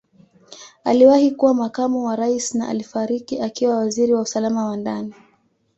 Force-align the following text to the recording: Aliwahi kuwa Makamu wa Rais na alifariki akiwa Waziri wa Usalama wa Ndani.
Aliwahi 0.83 1.31
kuwa 1.31 1.53
Makamu 1.53 2.05
wa 2.05 2.15
Rais 2.15 2.55
na 2.55 2.67
alifariki 2.69 3.39
akiwa 3.41 3.77
Waziri 3.77 4.13
wa 4.13 4.21
Usalama 4.21 4.65
wa 4.65 4.77
Ndani. 4.77 5.15